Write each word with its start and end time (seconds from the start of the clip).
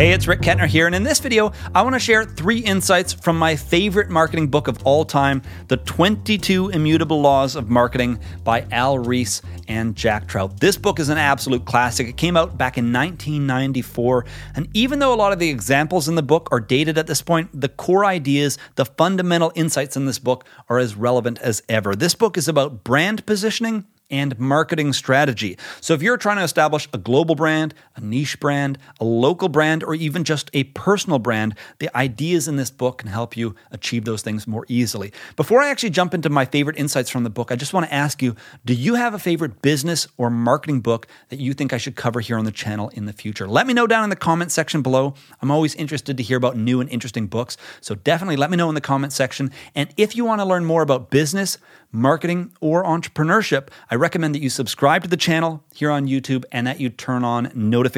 Hey, 0.00 0.12
it's 0.12 0.26
Rick 0.26 0.40
Kettner 0.40 0.66
here, 0.66 0.86
and 0.86 0.94
in 0.94 1.02
this 1.02 1.18
video, 1.18 1.52
I 1.74 1.82
want 1.82 1.94
to 1.94 1.98
share 1.98 2.24
three 2.24 2.60
insights 2.60 3.12
from 3.12 3.38
my 3.38 3.54
favorite 3.54 4.08
marketing 4.08 4.48
book 4.48 4.66
of 4.66 4.82
all 4.86 5.04
time, 5.04 5.42
The 5.68 5.76
22 5.76 6.70
Immutable 6.70 7.20
Laws 7.20 7.54
of 7.54 7.68
Marketing 7.68 8.18
by 8.42 8.66
Al 8.70 8.98
Ries 8.98 9.42
and 9.68 9.94
Jack 9.94 10.26
Trout. 10.26 10.58
This 10.58 10.78
book 10.78 11.00
is 11.00 11.10
an 11.10 11.18
absolute 11.18 11.66
classic. 11.66 12.08
It 12.08 12.16
came 12.16 12.34
out 12.34 12.56
back 12.56 12.78
in 12.78 12.94
1994, 12.94 14.24
and 14.54 14.70
even 14.72 15.00
though 15.00 15.12
a 15.12 15.16
lot 15.16 15.34
of 15.34 15.38
the 15.38 15.50
examples 15.50 16.08
in 16.08 16.14
the 16.14 16.22
book 16.22 16.48
are 16.50 16.60
dated 16.60 16.96
at 16.96 17.06
this 17.06 17.20
point, 17.20 17.50
the 17.52 17.68
core 17.68 18.06
ideas, 18.06 18.56
the 18.76 18.86
fundamental 18.86 19.52
insights 19.54 19.98
in 19.98 20.06
this 20.06 20.18
book 20.18 20.46
are 20.70 20.78
as 20.78 20.96
relevant 20.96 21.38
as 21.40 21.62
ever. 21.68 21.94
This 21.94 22.14
book 22.14 22.38
is 22.38 22.48
about 22.48 22.84
brand 22.84 23.26
positioning 23.26 23.84
and 24.10 24.38
marketing 24.38 24.92
strategy. 24.92 25.56
So, 25.80 25.94
if 25.94 26.02
you're 26.02 26.16
trying 26.16 26.38
to 26.38 26.42
establish 26.42 26.88
a 26.92 26.98
global 26.98 27.34
brand, 27.34 27.74
a 28.00 28.04
niche 28.04 28.40
brand, 28.40 28.78
a 29.00 29.04
local 29.04 29.48
brand, 29.48 29.84
or 29.84 29.94
even 29.94 30.24
just 30.24 30.50
a 30.52 30.64
personal 30.64 31.18
brand, 31.18 31.54
the 31.78 31.94
ideas 31.96 32.48
in 32.48 32.56
this 32.56 32.70
book 32.70 32.98
can 32.98 33.08
help 33.08 33.36
you 33.36 33.54
achieve 33.70 34.04
those 34.04 34.22
things 34.22 34.46
more 34.46 34.64
easily. 34.68 35.12
Before 35.36 35.60
I 35.60 35.68
actually 35.68 35.90
jump 35.90 36.14
into 36.14 36.28
my 36.28 36.44
favorite 36.44 36.78
insights 36.78 37.10
from 37.10 37.24
the 37.24 37.30
book, 37.30 37.52
I 37.52 37.56
just 37.56 37.72
want 37.72 37.86
to 37.86 37.94
ask 37.94 38.22
you 38.22 38.36
do 38.64 38.74
you 38.74 38.94
have 38.94 39.14
a 39.14 39.18
favorite 39.18 39.62
business 39.62 40.06
or 40.16 40.30
marketing 40.30 40.80
book 40.80 41.06
that 41.28 41.38
you 41.38 41.54
think 41.54 41.72
I 41.72 41.78
should 41.78 41.96
cover 41.96 42.20
here 42.20 42.38
on 42.38 42.44
the 42.44 42.52
channel 42.52 42.88
in 42.90 43.06
the 43.06 43.12
future? 43.12 43.48
Let 43.48 43.66
me 43.66 43.74
know 43.74 43.86
down 43.86 44.04
in 44.04 44.10
the 44.10 44.16
comment 44.16 44.52
section 44.52 44.82
below. 44.82 45.14
I'm 45.40 45.50
always 45.50 45.74
interested 45.74 46.16
to 46.16 46.22
hear 46.22 46.36
about 46.36 46.56
new 46.56 46.80
and 46.80 46.90
interesting 46.90 47.26
books. 47.26 47.56
So, 47.80 47.94
definitely 47.94 48.36
let 48.36 48.50
me 48.50 48.56
know 48.56 48.68
in 48.68 48.74
the 48.74 48.80
comment 48.80 49.12
section. 49.12 49.50
And 49.74 49.92
if 49.96 50.16
you 50.16 50.24
want 50.24 50.40
to 50.40 50.44
learn 50.44 50.64
more 50.64 50.82
about 50.82 51.10
business, 51.10 51.58
marketing, 51.92 52.52
or 52.60 52.84
entrepreneurship, 52.84 53.68
I 53.90 53.96
recommend 53.96 54.34
that 54.34 54.42
you 54.42 54.50
subscribe 54.50 55.02
to 55.02 55.08
the 55.08 55.16
channel 55.16 55.64
here 55.74 55.90
on 55.90 56.06
YouTube 56.06 56.44
and 56.52 56.66
that 56.66 56.80
you 56.80 56.88
turn 56.88 57.24
on 57.24 57.50
notifications. 57.54 57.89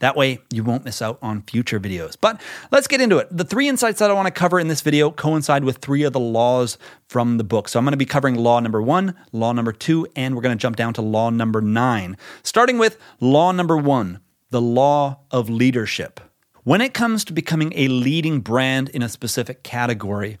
That 0.00 0.16
way, 0.16 0.40
you 0.50 0.64
won't 0.64 0.84
miss 0.84 1.00
out 1.00 1.18
on 1.22 1.42
future 1.42 1.80
videos. 1.80 2.16
But 2.20 2.40
let's 2.70 2.86
get 2.86 3.00
into 3.00 3.18
it. 3.18 3.28
The 3.30 3.44
three 3.44 3.68
insights 3.68 3.98
that 3.98 4.10
I 4.10 4.14
want 4.14 4.26
to 4.26 4.32
cover 4.32 4.60
in 4.60 4.68
this 4.68 4.80
video 4.80 5.10
coincide 5.10 5.64
with 5.64 5.78
three 5.78 6.02
of 6.02 6.12
the 6.12 6.20
laws 6.20 6.78
from 7.08 7.38
the 7.38 7.44
book. 7.44 7.68
So 7.68 7.78
I'm 7.78 7.84
going 7.84 7.92
to 7.92 7.96
be 7.96 8.04
covering 8.04 8.34
law 8.36 8.60
number 8.60 8.82
one, 8.82 9.14
law 9.32 9.52
number 9.52 9.72
two, 9.72 10.06
and 10.16 10.34
we're 10.34 10.42
going 10.42 10.56
to 10.56 10.60
jump 10.60 10.76
down 10.76 10.94
to 10.94 11.02
law 11.02 11.30
number 11.30 11.60
nine. 11.60 12.16
Starting 12.42 12.78
with 12.78 12.98
law 13.20 13.52
number 13.52 13.76
one, 13.76 14.20
the 14.50 14.60
law 14.60 15.20
of 15.30 15.48
leadership. 15.48 16.20
When 16.62 16.80
it 16.80 16.94
comes 16.94 17.24
to 17.24 17.32
becoming 17.32 17.72
a 17.76 17.88
leading 17.88 18.40
brand 18.40 18.88
in 18.88 19.02
a 19.02 19.08
specific 19.08 19.62
category, 19.62 20.38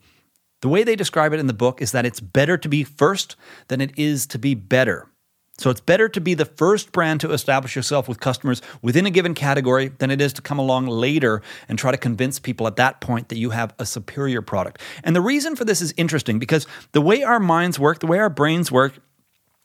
the 0.62 0.68
way 0.68 0.82
they 0.82 0.96
describe 0.96 1.34
it 1.34 1.40
in 1.40 1.46
the 1.46 1.52
book 1.52 1.82
is 1.82 1.92
that 1.92 2.06
it's 2.06 2.20
better 2.20 2.56
to 2.56 2.68
be 2.68 2.84
first 2.84 3.36
than 3.68 3.82
it 3.82 3.90
is 3.98 4.26
to 4.28 4.38
be 4.38 4.54
better. 4.54 5.08
So 5.56 5.70
it's 5.70 5.80
better 5.80 6.08
to 6.08 6.20
be 6.20 6.34
the 6.34 6.44
first 6.44 6.90
brand 6.90 7.20
to 7.20 7.32
establish 7.32 7.76
yourself 7.76 8.08
with 8.08 8.18
customers 8.18 8.60
within 8.82 9.06
a 9.06 9.10
given 9.10 9.34
category 9.34 9.88
than 9.98 10.10
it 10.10 10.20
is 10.20 10.32
to 10.34 10.42
come 10.42 10.58
along 10.58 10.86
later 10.86 11.42
and 11.68 11.78
try 11.78 11.92
to 11.92 11.96
convince 11.96 12.40
people 12.40 12.66
at 12.66 12.76
that 12.76 13.00
point 13.00 13.28
that 13.28 13.38
you 13.38 13.50
have 13.50 13.72
a 13.78 13.86
superior 13.86 14.42
product. 14.42 14.80
And 15.04 15.14
the 15.14 15.20
reason 15.20 15.54
for 15.54 15.64
this 15.64 15.80
is 15.80 15.94
interesting 15.96 16.40
because 16.40 16.66
the 16.90 17.00
way 17.00 17.22
our 17.22 17.38
minds 17.38 17.78
work, 17.78 18.00
the 18.00 18.06
way 18.08 18.18
our 18.18 18.30
brains 18.30 18.72
work, 18.72 18.94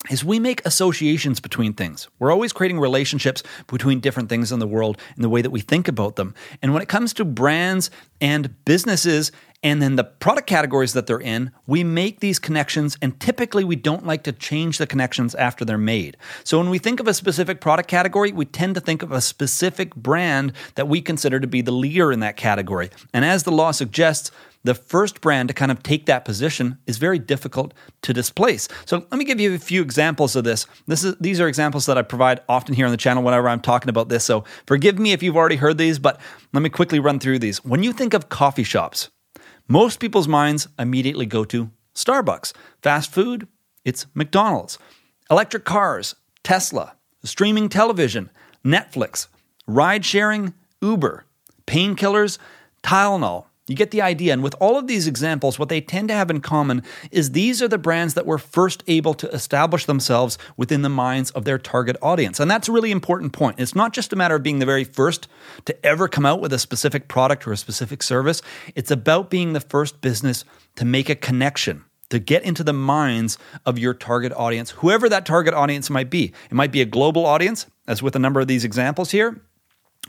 is 0.10 0.24
we 0.24 0.40
make 0.40 0.66
associations 0.66 1.42
between 1.42 1.74
things. 1.74 2.08
We're 2.20 2.32
always 2.32 2.54
creating 2.54 2.80
relationships 2.80 3.44
between 3.68 4.00
different 4.00 4.30
things 4.30 4.52
in 4.52 4.60
the 4.60 4.68
world 4.68 4.98
and 5.16 5.24
the 5.24 5.30
way 5.30 5.42
that 5.42 5.50
we 5.50 5.60
think 5.60 5.90
about 5.90 6.16
them. 6.16 6.34
And 6.62 6.74
when 6.74 6.82
it 6.82 6.88
comes 6.88 7.14
to 7.16 7.26
brands 7.26 7.92
and 8.22 8.56
businesses, 8.64 9.34
and 9.62 9.82
then 9.82 9.98
the 9.98 10.06
product 10.06 10.48
categories 10.48 10.94
that 10.94 11.06
they're 11.06 11.20
in, 11.20 11.52
we 11.68 11.84
make 11.84 12.22
these 12.22 12.40
connections, 12.40 12.98
and 13.02 13.20
typically 13.20 13.66
we 13.66 13.76
don't 13.76 14.06
like 14.06 14.24
to 14.24 14.32
change 14.32 14.78
the 14.78 14.88
connections 14.88 15.36
after 15.36 15.66
they're 15.66 15.78
made. 15.78 16.16
So 16.46 16.58
when 16.60 16.70
we 16.70 16.80
think 16.80 17.02
of 17.02 17.08
a 17.10 17.14
specific 17.14 17.60
product 17.60 17.90
category, 17.90 18.32
we 18.32 18.46
tend 18.46 18.76
to 18.76 18.82
think 18.82 19.04
of 19.04 19.12
a 19.12 19.20
specific 19.20 19.94
brand 19.96 20.54
that 20.76 20.88
we 20.88 21.02
consider 21.02 21.42
to 21.42 21.48
be 21.48 21.62
the 21.62 21.72
leader 21.72 22.10
in 22.10 22.22
that 22.22 22.38
category. 22.38 22.90
And 23.14 23.26
as 23.26 23.44
the 23.44 23.52
law 23.52 23.72
suggests, 23.72 24.32
the 24.70 24.76
first 24.76 25.20
brand 25.20 25.48
to 25.48 25.54
kind 25.56 25.72
of 25.72 25.82
take 25.82 26.06
that 26.06 26.26
position 26.26 26.78
is 26.86 27.00
very 27.00 27.18
difficult 27.18 27.74
to 28.04 28.14
displace. 28.14 28.68
So 28.86 29.04
let 29.10 29.18
me 29.18 29.26
give 29.26 29.40
you 29.40 29.56
a 29.56 29.58
few 29.58 29.82
examples 29.82 30.36
of 30.36 30.44
this. 30.44 30.68
This 30.86 31.04
is 31.04 31.16
these 31.20 31.42
are 31.42 31.48
examples 31.48 31.88
that 31.88 31.98
I 31.98 32.04
provide 32.04 32.42
often 32.48 32.76
here 32.76 32.86
on 32.86 32.92
the 32.92 32.98
channel 32.98 33.24
whenever 33.24 33.50
I'm 33.50 33.62
talking 33.62 33.90
about 33.90 34.10
this. 34.10 34.24
So 34.24 34.44
forgive 34.68 35.00
me 35.00 35.12
if 35.12 35.24
you've 35.24 35.36
already 35.36 35.56
heard 35.56 35.80
these, 35.80 35.98
but 35.98 36.22
let 36.54 36.62
me 36.62 36.70
quickly 36.70 37.00
run 37.00 37.20
through 37.20 37.40
these. 37.40 37.66
When 37.66 37.82
you 37.82 37.92
think 37.92 38.14
of 38.14 38.30
coffee 38.30 38.64
shops, 38.64 39.10
most 39.68 40.00
people's 40.00 40.28
minds 40.28 40.68
immediately 40.78 41.26
go 41.26 41.44
to 41.46 41.72
Starbucks. 41.96 42.54
Fast 42.84 43.12
food, 43.12 43.48
it's 43.84 44.06
McDonald's. 44.14 44.78
Electric 45.32 45.66
cars, 45.66 46.16
Tesla. 46.44 46.94
Streaming 47.24 47.70
television, 47.70 48.30
Netflix. 48.64 49.30
Ride 49.66 50.06
sharing, 50.06 50.54
Uber. 50.80 51.26
Painkillers, 51.66 52.38
Tylenol. 52.84 53.46
You 53.70 53.76
get 53.76 53.92
the 53.92 54.02
idea. 54.02 54.34
And 54.34 54.42
with 54.42 54.56
all 54.60 54.78
of 54.78 54.88
these 54.88 55.08
examples, 55.08 55.60
what 55.60 55.70
they 55.70 55.80
tend 55.80 56.08
to 56.08 56.16
have 56.16 56.32
in 56.32 56.42
common 56.42 56.82
is 57.12 57.32
these 57.32 57.62
are 57.62 57.68
the 57.68 57.78
brands 57.78 58.16
that 58.16 58.26
were 58.26 58.40
first 58.40 58.84
able 58.88 59.14
to 59.14 59.30
establish 59.30 59.86
themselves 59.86 60.38
within 60.58 60.82
the 60.82 60.90
minds 60.90 61.30
of 61.32 61.46
their 61.46 61.60
target 61.60 61.96
audience. 62.02 62.40
And 62.40 62.50
that's 62.50 62.68
a 62.68 62.72
really 62.72 62.92
important 62.92 63.32
point. 63.32 63.60
It's 63.60 63.76
not 63.76 63.94
just 63.94 64.12
a 64.12 64.16
matter 64.16 64.36
of 64.36 64.44
being 64.44 64.60
the 64.60 64.66
very 64.66 64.84
first 64.84 65.28
to 65.66 65.86
ever 65.86 66.08
come 66.08 66.26
out 66.26 66.42
with 66.42 66.52
a 66.52 66.60
specific 66.60 67.08
product 67.08 67.48
or 67.48 67.52
a 67.52 67.58
specific 67.58 68.02
service, 68.02 68.42
it's 68.76 68.92
about 68.92 69.30
being 69.30 69.54
the 69.54 69.60
first 69.60 70.02
business 70.02 70.46
to 70.76 70.86
make 70.86 71.10
a 71.10 71.16
connection 71.16 71.86
to 72.10 72.18
get 72.18 72.44
into 72.44 72.64
the 72.64 72.74
minds 72.74 73.38
of 73.66 73.78
your 73.78 73.94
target 73.94 74.34
audience, 74.34 74.72
whoever 74.72 75.08
that 75.10 75.26
target 75.26 75.54
audience 75.54 75.92
might 75.92 76.10
be. 76.10 76.34
It 76.50 76.54
might 76.54 76.72
be 76.72 76.82
a 76.82 76.86
global 76.86 77.26
audience, 77.26 77.68
as 77.88 78.02
with 78.02 78.16
a 78.16 78.20
number 78.20 78.40
of 78.40 78.48
these 78.48 78.66
examples 78.66 79.12
here. 79.12 79.40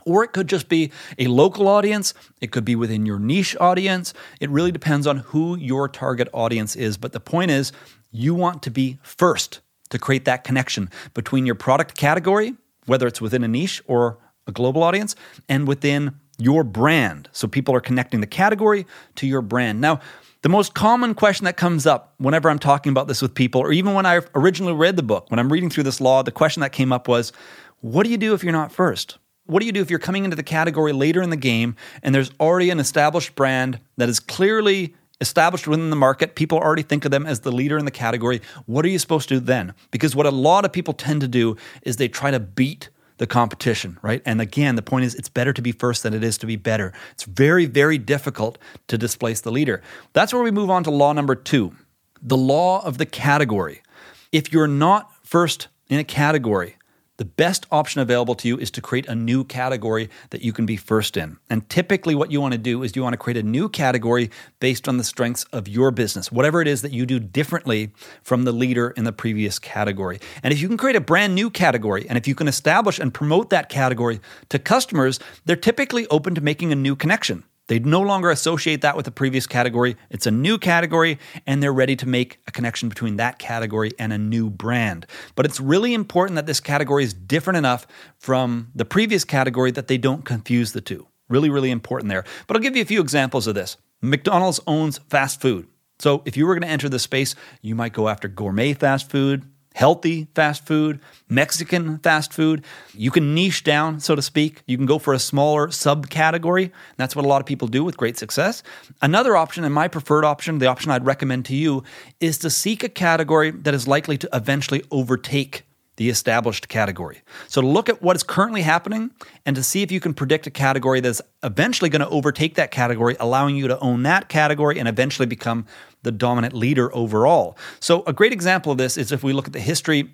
Or 0.07 0.25
it 0.25 0.33
could 0.33 0.49
just 0.49 0.69
be 0.69 0.93
a 1.19 1.27
local 1.27 1.69
audience. 1.69 2.15
It 2.41 2.53
could 2.53 2.65
be 2.65 2.75
within 2.75 3.05
your 3.05 3.19
niche 3.19 3.57
audience. 3.61 4.15
It 4.41 4.49
really 4.49 4.73
depends 4.73 5.07
on 5.07 5.19
who 5.19 5.57
your 5.57 5.89
target 5.89 6.29
audience 6.33 6.75
is. 6.75 6.97
But 6.97 7.13
the 7.13 7.21
point 7.21 7.51
is, 7.51 7.73
you 8.11 8.35
want 8.35 8.63
to 8.63 8.71
be 8.71 8.99
first 9.03 9.61
to 9.91 9.99
create 9.99 10.25
that 10.25 10.43
connection 10.43 10.89
between 11.15 11.47
your 11.47 11.55
product 11.55 11.97
category, 11.97 12.55
whether 12.87 13.07
it's 13.07 13.21
within 13.21 13.45
a 13.45 13.49
niche 13.49 13.83
or 13.87 14.19
a 14.47 14.53
global 14.53 14.83
audience, 14.83 15.15
and 15.49 15.69
within 15.69 16.15
your 16.39 16.65
brand. 16.65 17.29
So 17.33 17.47
people 17.47 17.75
are 17.75 17.81
connecting 17.81 18.21
the 18.21 18.27
category 18.27 18.87
to 19.17 19.27
your 19.27 19.43
brand. 19.43 19.81
Now, 19.81 20.01
the 20.43 20.49
most 20.49 20.73
common 20.73 21.13
question 21.15 21.45
that 21.45 21.59
comes 21.59 21.87
up 21.87 22.15
whenever 22.17 22.49
I'm 22.49 22.59
talking 22.59 22.91
about 22.91 23.07
this 23.07 23.21
with 23.21 23.35
people, 23.35 23.61
or 23.61 23.73
even 23.73 23.93
when 23.93 24.07
I 24.07 24.23
originally 24.35 24.73
read 24.73 24.97
the 24.97 25.03
book, 25.03 25.31
when 25.31 25.39
I'm 25.39 25.53
reading 25.53 25.69
through 25.69 25.85
this 25.85 26.01
law, 26.01 26.23
the 26.23 26.33
question 26.33 26.63
that 26.63 26.73
came 26.73 26.93
up 26.93 27.07
was, 27.07 27.33
what 27.81 28.05
do 28.05 28.11
you 28.11 28.17
do 28.17 28.33
if 28.33 28.43
you're 28.43 28.53
not 28.53 28.73
first? 28.73 29.19
What 29.51 29.61
do 29.61 29.67
you 29.67 29.73
do 29.73 29.81
if 29.81 29.91
you're 29.91 29.99
coming 29.99 30.25
into 30.25 30.37
the 30.37 30.43
category 30.43 30.93
later 30.93 31.21
in 31.21 31.31
the 31.31 31.37
game 31.37 31.75
and 32.03 32.15
there's 32.15 32.31
already 32.39 32.71
an 32.71 32.79
established 32.79 33.35
brand 33.35 33.81
that 33.97 34.09
is 34.09 34.21
clearly 34.21 34.95
established 35.21 35.67
within 35.67 35.91
the 35.91 35.97
market? 35.97 36.35
People 36.35 36.59
already 36.59 36.83
think 36.83 37.05
of 37.05 37.11
them 37.11 37.27
as 37.27 37.41
the 37.41 37.53
leader 37.53 37.77
in 37.77 37.85
the 37.85 37.91
category. 37.91 38.41
What 38.67 38.85
are 38.85 38.89
you 38.89 38.99
supposed 38.99 39.29
to 39.31 39.35
do 39.37 39.41
then? 39.41 39.75
Because 39.91 40.15
what 40.15 40.27
a 40.27 40.31
lot 40.31 40.65
of 40.65 40.73
people 40.73 40.95
tend 40.95 41.21
to 41.23 41.29
do 41.29 41.57
is 41.83 41.97
they 41.97 42.09
try 42.09 42.31
to 42.31 42.41
beat 42.41 42.91
the 43.19 43.27
competition, 43.27 43.99
right? 44.01 44.23
And 44.25 44.41
again, 44.41 44.77
the 44.77 44.83
point 44.83 45.05
is 45.05 45.15
it's 45.15 45.29
better 45.29 45.53
to 45.53 45.61
be 45.61 45.73
first 45.73 46.05
than 46.05 46.15
it 46.15 46.25
is 46.25 46.39
to 46.39 46.47
be 46.47 46.57
better. 46.57 46.95
It's 47.13 47.25
very, 47.25 47.67
very 47.67 47.99
difficult 47.99 48.57
to 48.87 48.97
displace 48.97 49.43
the 49.43 49.51
leader. 49.51 49.83
That's 50.15 50.33
where 50.33 50.43
we 50.43 50.51
move 50.51 50.71
on 50.71 50.85
to 50.85 50.91
law 50.91 51.13
number 51.13 51.35
two 51.35 51.75
the 52.23 52.37
law 52.37 52.85
of 52.85 52.99
the 52.99 53.07
category. 53.07 53.83
If 54.31 54.53
you're 54.53 54.67
not 54.67 55.11
first 55.25 55.69
in 55.89 55.99
a 55.99 56.05
category, 56.05 56.77
the 57.21 57.27
best 57.27 57.67
option 57.71 58.01
available 58.01 58.35
to 58.35 58.49
you 58.49 58.57
is 58.57 58.71
to 58.71 58.81
create 58.81 59.07
a 59.07 59.15
new 59.15 59.45
category 59.45 60.09
that 60.31 60.41
you 60.41 60.55
can 60.55 60.65
be 60.65 60.79
first 60.79 61.19
in. 61.19 61.37
And 61.51 61.69
typically, 61.69 62.15
what 62.15 62.33
you 62.33 62.41
want 62.41 62.53
to 62.53 62.59
do 62.59 62.83
is 62.83 62.97
you 62.97 63.03
want 63.03 63.13
to 63.13 63.19
create 63.19 63.37
a 63.37 63.43
new 63.43 63.69
category 63.69 64.31
based 64.59 64.89
on 64.89 64.97
the 64.97 65.05
strengths 65.05 65.45
of 65.53 65.69
your 65.69 65.91
business, 65.91 66.33
whatever 66.33 66.63
it 66.63 66.67
is 66.67 66.81
that 66.81 66.93
you 66.93 67.05
do 67.05 67.21
differently 67.21 67.93
from 68.23 68.45
the 68.45 68.53
leader 68.53 68.89
in 68.97 69.05
the 69.05 69.13
previous 69.13 69.59
category. 69.59 70.19
And 70.43 70.51
if 70.51 70.63
you 70.63 70.69
can 70.69 70.79
create 70.79 70.97
a 70.97 71.01
brand 71.03 71.35
new 71.35 71.51
category, 71.51 72.07
and 72.09 72.17
if 72.17 72.27
you 72.27 72.35
can 72.35 72.49
establish 72.49 72.99
and 72.99 73.13
promote 73.13 73.51
that 73.51 73.69
category 73.69 74.19
to 74.49 74.59
customers, 74.59 75.21
they're 75.45 75.57
typically 75.57 76.07
open 76.07 76.35
to 76.37 76.41
making 76.41 76.73
a 76.73 76.75
new 76.75 76.97
connection. 76.97 77.45
They 77.71 77.79
no 77.79 78.01
longer 78.01 78.31
associate 78.31 78.81
that 78.81 78.97
with 78.97 79.05
the 79.05 79.13
previous 79.13 79.47
category. 79.47 79.97
It's 80.11 80.27
a 80.27 80.33
new 80.33 80.59
category, 80.59 81.21
and 81.47 81.63
they're 81.63 81.73
ready 81.73 81.95
to 81.95 82.09
make 82.09 82.41
a 82.49 82.51
connection 82.51 82.89
between 82.89 83.15
that 83.19 83.39
category 83.39 83.93
and 83.97 84.13
a 84.13 84.19
new 84.19 84.51
brand. 84.51 85.07
But 85.37 85.47
it's 85.47 85.61
really 85.61 85.95
important 85.95 86.35
that 86.35 86.47
this 86.47 86.59
category 86.59 87.05
is 87.05 87.15
different 87.15 87.59
enough 87.59 87.87
from 88.19 88.73
the 88.75 88.85
previous 88.85 89.23
category 89.23 89.71
that 89.71 89.87
they 89.87 89.99
don't 89.99 90.25
confuse 90.25 90.73
the 90.73 90.81
two. 90.81 91.07
Really, 91.29 91.49
really 91.49 91.71
important 91.71 92.09
there. 92.09 92.25
But 92.49 92.57
I'll 92.57 92.63
give 92.63 92.75
you 92.75 92.83
a 92.83 92.87
few 92.87 93.01
examples 93.01 93.47
of 93.47 93.55
this. 93.55 93.77
McDonald's 94.03 94.59
owns 94.67 94.99
fast 95.09 95.41
food. 95.41 95.69
So 96.01 96.23
if 96.25 96.37
you 96.37 96.49
were 96.49 96.55
going 96.57 96.67
to 96.67 96.73
enter 96.73 96.89
the 96.89 96.99
space, 96.99 97.37
you 97.63 97.77
might 97.77 97.93
go 97.93 98.09
after 98.09 98.27
gourmet 98.27 98.73
fast 98.73 99.09
food, 99.09 99.45
healthy 99.81 100.29
fast 100.35 100.67
food, 100.67 101.01
Mexican 101.31 101.97
fast 102.01 102.35
food. 102.35 102.63
You 102.93 103.11
can 103.11 103.35
niche 103.35 103.65
down, 103.65 103.99
so 103.99 104.15
to 104.15 104.21
speak. 104.21 104.63
You 104.67 104.77
can 104.77 104.85
go 104.85 104.99
for 104.99 105.15
a 105.15 105.19
smaller 105.19 105.69
subcategory. 105.69 106.71
That's 106.99 107.17
what 107.17 107.25
a 107.25 107.29
lot 107.29 107.41
of 107.41 107.47
people 107.47 107.67
do 107.67 107.83
with 107.83 107.97
great 107.97 108.19
success. 108.19 108.63
Another 109.01 109.39
option, 109.39 109.65
and 109.65 109.73
my 109.73 109.89
preferred 109.89 110.27
option, 110.27 110.59
the 110.59 110.67
option 110.67 110.91
I'd 110.91 111.07
recommend 111.07 111.47
to 111.47 111.57
you, 111.57 111.83
is 112.21 112.37
to 112.39 112.51
seek 112.51 112.85
a 112.85 112.91
category 112.91 113.53
that 113.53 113.73
is 113.73 113.89
likely 113.89 114.19
to 114.19 114.29
eventually 114.35 114.85
overtake 114.91 115.65
the 115.97 116.09
established 116.09 116.69
category. 116.69 117.21
So 117.47 117.61
to 117.61 117.67
look 117.67 117.91
at 117.91 118.01
what 118.01 118.17
is 118.17 118.23
currently 118.23 118.63
happening 118.63 119.11
and 119.45 119.55
to 119.57 119.63
see 119.63 119.83
if 119.83 119.93
you 119.93 120.01
can 120.01 120.15
predict 120.15 120.47
a 120.47 120.51
category 120.51 121.01
that's 121.01 121.21
eventually 121.43 121.91
going 121.91 122.01
to 122.01 122.09
overtake 122.09 122.55
that 122.55 122.71
category, 122.71 123.17
allowing 123.21 123.57
you 123.57 123.69
to 123.69 123.79
own 123.81 124.03
that 124.05 124.31
category 124.31 124.79
and 124.79 124.89
eventually 124.89 125.27
become 125.27 125.67
the 126.03 126.13
dominant 126.13 126.55
leader 126.55 126.95
overall. 126.95 127.57
So 127.81 128.03
a 128.07 128.13
great 128.13 128.33
example 128.33 128.73
of 128.73 128.79
this 128.79 128.97
is 128.97 129.13
if 129.13 129.23
we 129.23 129.33
look 129.33 129.47
at 129.47 129.53
the 129.53 129.61
history 129.61 130.11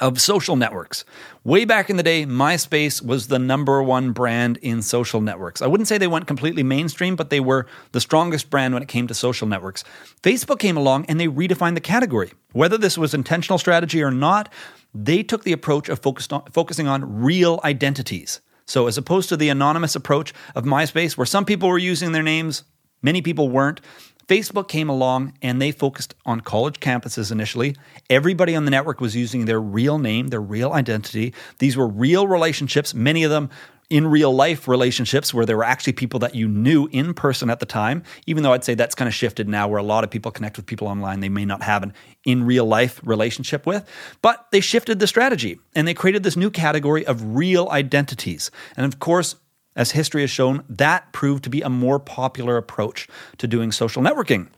of 0.00 0.20
social 0.20 0.54
networks. 0.54 1.04
Way 1.44 1.64
back 1.64 1.90
in 1.90 1.96
the 1.96 2.02
day, 2.02 2.24
MySpace 2.24 3.04
was 3.04 3.28
the 3.28 3.38
number 3.38 3.82
one 3.82 4.12
brand 4.12 4.58
in 4.58 4.82
social 4.82 5.20
networks. 5.20 5.60
I 5.60 5.66
wouldn't 5.66 5.88
say 5.88 5.98
they 5.98 6.06
went 6.06 6.26
completely 6.26 6.62
mainstream, 6.62 7.16
but 7.16 7.30
they 7.30 7.40
were 7.40 7.66
the 7.92 8.00
strongest 8.00 8.50
brand 8.50 8.74
when 8.74 8.82
it 8.82 8.88
came 8.88 9.06
to 9.08 9.14
social 9.14 9.48
networks. 9.48 9.84
Facebook 10.22 10.58
came 10.58 10.76
along 10.76 11.06
and 11.06 11.18
they 11.18 11.26
redefined 11.26 11.74
the 11.74 11.80
category. 11.80 12.32
Whether 12.52 12.78
this 12.78 12.96
was 12.96 13.14
intentional 13.14 13.58
strategy 13.58 14.02
or 14.02 14.10
not, 14.10 14.52
they 14.94 15.22
took 15.22 15.44
the 15.44 15.52
approach 15.52 15.88
of 15.88 16.00
on, 16.06 16.42
focusing 16.52 16.86
on 16.86 17.22
real 17.22 17.60
identities. 17.64 18.40
So, 18.66 18.86
as 18.86 18.98
opposed 18.98 19.30
to 19.30 19.36
the 19.36 19.48
anonymous 19.48 19.96
approach 19.96 20.34
of 20.54 20.64
MySpace, 20.64 21.16
where 21.16 21.26
some 21.26 21.46
people 21.46 21.68
were 21.70 21.78
using 21.78 22.12
their 22.12 22.22
names, 22.22 22.64
many 23.02 23.22
people 23.22 23.48
weren't, 23.48 23.80
Facebook 24.28 24.68
came 24.68 24.90
along 24.90 25.32
and 25.40 25.60
they 25.60 25.72
focused 25.72 26.14
on 26.26 26.42
college 26.42 26.80
campuses 26.80 27.32
initially. 27.32 27.74
Everybody 28.10 28.54
on 28.54 28.66
the 28.66 28.70
network 28.70 29.00
was 29.00 29.16
using 29.16 29.46
their 29.46 29.60
real 29.60 29.98
name, 29.98 30.28
their 30.28 30.40
real 30.40 30.72
identity. 30.72 31.32
These 31.58 31.78
were 31.78 31.88
real 31.88 32.28
relationships, 32.28 32.92
many 32.94 33.24
of 33.24 33.30
them 33.30 33.48
in 33.88 34.06
real 34.06 34.34
life 34.34 34.68
relationships 34.68 35.32
where 35.32 35.46
there 35.46 35.56
were 35.56 35.64
actually 35.64 35.94
people 35.94 36.20
that 36.20 36.34
you 36.34 36.46
knew 36.46 36.88
in 36.92 37.14
person 37.14 37.48
at 37.48 37.58
the 37.58 37.64
time, 37.64 38.02
even 38.26 38.42
though 38.42 38.52
I'd 38.52 38.64
say 38.64 38.74
that's 38.74 38.94
kind 38.94 39.08
of 39.08 39.14
shifted 39.14 39.48
now 39.48 39.66
where 39.66 39.78
a 39.78 39.82
lot 39.82 40.04
of 40.04 40.10
people 40.10 40.30
connect 40.30 40.58
with 40.58 40.66
people 40.66 40.88
online 40.88 41.20
they 41.20 41.30
may 41.30 41.46
not 41.46 41.62
have 41.62 41.82
an 41.82 41.94
in 42.24 42.44
real 42.44 42.66
life 42.66 43.00
relationship 43.02 43.64
with. 43.64 43.88
But 44.20 44.46
they 44.52 44.60
shifted 44.60 44.98
the 44.98 45.06
strategy 45.06 45.58
and 45.74 45.88
they 45.88 45.94
created 45.94 46.22
this 46.22 46.36
new 46.36 46.50
category 46.50 47.06
of 47.06 47.34
real 47.34 47.68
identities. 47.70 48.50
And 48.76 48.84
of 48.84 49.00
course, 49.00 49.36
as 49.78 49.92
history 49.92 50.20
has 50.20 50.30
shown, 50.30 50.64
that 50.68 51.12
proved 51.12 51.44
to 51.44 51.50
be 51.50 51.62
a 51.62 51.70
more 51.70 51.98
popular 51.98 52.58
approach 52.58 53.08
to 53.38 53.46
doing 53.46 53.72
social 53.72 54.02
networking. 54.02 54.48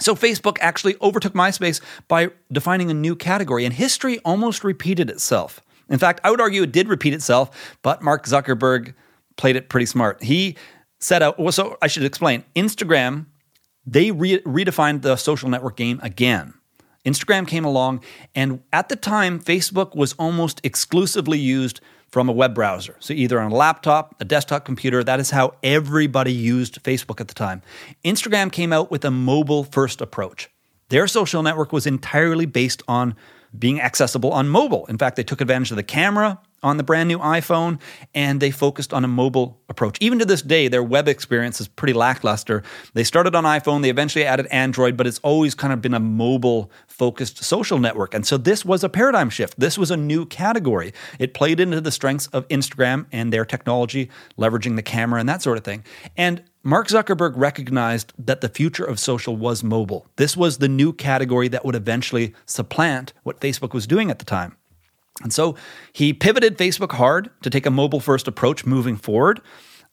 So 0.00 0.14
Facebook 0.14 0.58
actually 0.60 0.96
overtook 1.00 1.32
MySpace 1.32 1.80
by 2.08 2.30
defining 2.52 2.90
a 2.90 2.94
new 2.94 3.16
category, 3.16 3.64
and 3.64 3.72
history 3.72 4.18
almost 4.18 4.64
repeated 4.64 5.08
itself. 5.08 5.60
In 5.88 5.98
fact, 5.98 6.20
I 6.24 6.30
would 6.30 6.40
argue 6.40 6.62
it 6.62 6.72
did 6.72 6.88
repeat 6.88 7.14
itself, 7.14 7.78
but 7.82 8.02
Mark 8.02 8.26
Zuckerberg 8.26 8.94
played 9.36 9.56
it 9.56 9.68
pretty 9.68 9.86
smart. 9.86 10.22
He 10.22 10.56
set 11.00 11.22
out, 11.22 11.38
uh, 11.38 11.44
well, 11.44 11.52
so 11.52 11.78
I 11.80 11.86
should 11.86 12.04
explain 12.04 12.44
Instagram, 12.54 13.26
they 13.86 14.10
re- 14.10 14.40
redefined 14.40 15.02
the 15.02 15.16
social 15.16 15.48
network 15.48 15.76
game 15.76 16.00
again. 16.02 16.54
Instagram 17.06 17.46
came 17.46 17.64
along, 17.64 18.02
and 18.34 18.60
at 18.72 18.88
the 18.88 18.96
time, 18.96 19.40
Facebook 19.40 19.96
was 19.96 20.12
almost 20.14 20.60
exclusively 20.64 21.38
used 21.38 21.80
from 22.08 22.28
a 22.28 22.32
web 22.32 22.54
browser. 22.54 22.96
So, 23.00 23.12
either 23.12 23.40
on 23.40 23.52
a 23.52 23.54
laptop, 23.54 24.14
a 24.20 24.24
desktop 24.24 24.64
computer, 24.64 25.04
that 25.04 25.20
is 25.20 25.30
how 25.30 25.54
everybody 25.62 26.32
used 26.32 26.82
Facebook 26.82 27.20
at 27.20 27.28
the 27.28 27.34
time. 27.34 27.62
Instagram 28.04 28.50
came 28.50 28.72
out 28.72 28.90
with 28.90 29.04
a 29.04 29.10
mobile 29.10 29.64
first 29.64 30.00
approach. 30.00 30.48
Their 30.88 31.06
social 31.06 31.42
network 31.42 31.72
was 31.72 31.86
entirely 31.86 32.46
based 32.46 32.82
on 32.88 33.14
being 33.56 33.80
accessible 33.80 34.32
on 34.32 34.48
mobile. 34.48 34.86
In 34.86 34.98
fact, 34.98 35.16
they 35.16 35.22
took 35.22 35.40
advantage 35.40 35.70
of 35.70 35.76
the 35.76 35.82
camera 35.82 36.40
on 36.62 36.76
the 36.76 36.82
brand 36.82 37.08
new 37.08 37.18
iPhone 37.18 37.80
and 38.14 38.40
they 38.40 38.50
focused 38.50 38.92
on 38.92 39.04
a 39.04 39.08
mobile 39.08 39.60
approach. 39.68 39.98
Even 40.00 40.18
to 40.18 40.24
this 40.24 40.42
day, 40.42 40.68
their 40.68 40.82
web 40.82 41.08
experience 41.08 41.60
is 41.60 41.68
pretty 41.68 41.92
lackluster. 41.92 42.62
They 42.94 43.04
started 43.04 43.34
on 43.34 43.44
iPhone, 43.44 43.82
they 43.82 43.90
eventually 43.90 44.24
added 44.24 44.46
Android, 44.50 44.96
but 44.96 45.06
it's 45.06 45.18
always 45.20 45.54
kind 45.54 45.72
of 45.72 45.80
been 45.80 45.94
a 45.94 46.00
mobile 46.00 46.70
focused 46.86 47.44
social 47.44 47.78
network. 47.78 48.14
And 48.14 48.26
so 48.26 48.36
this 48.36 48.64
was 48.64 48.82
a 48.82 48.88
paradigm 48.88 49.30
shift. 49.30 49.58
This 49.58 49.78
was 49.78 49.90
a 49.90 49.96
new 49.96 50.26
category. 50.26 50.92
It 51.18 51.34
played 51.34 51.60
into 51.60 51.80
the 51.80 51.92
strengths 51.92 52.26
of 52.28 52.46
Instagram 52.48 53.06
and 53.12 53.32
their 53.32 53.44
technology, 53.44 54.10
leveraging 54.36 54.76
the 54.76 54.82
camera 54.82 55.20
and 55.20 55.28
that 55.28 55.42
sort 55.42 55.58
of 55.58 55.64
thing. 55.64 55.84
And 56.16 56.42
Mark 56.64 56.88
Zuckerberg 56.88 57.32
recognized 57.36 58.12
that 58.18 58.40
the 58.40 58.48
future 58.48 58.84
of 58.84 58.98
social 58.98 59.36
was 59.36 59.62
mobile. 59.62 60.06
This 60.16 60.36
was 60.36 60.58
the 60.58 60.68
new 60.68 60.92
category 60.92 61.48
that 61.48 61.64
would 61.64 61.76
eventually 61.76 62.34
supplant 62.46 63.12
what 63.22 63.40
Facebook 63.40 63.72
was 63.72 63.86
doing 63.86 64.10
at 64.10 64.18
the 64.18 64.24
time. 64.24 64.56
And 65.22 65.32
so 65.32 65.56
he 65.92 66.12
pivoted 66.12 66.58
Facebook 66.58 66.92
hard 66.92 67.30
to 67.42 67.50
take 67.50 67.66
a 67.66 67.70
mobile 67.70 68.00
first 68.00 68.28
approach 68.28 68.64
moving 68.64 68.96
forward. 68.96 69.40